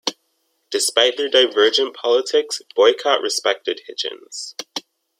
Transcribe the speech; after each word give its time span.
Despite 0.71 1.15
their 1.17 1.29
divergent 1.29 1.95
politics, 1.95 2.63
Boycott 2.75 3.21
respected 3.21 3.81
Hitchens. 3.87 4.55